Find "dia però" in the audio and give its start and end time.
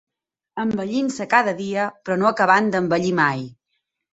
1.61-2.17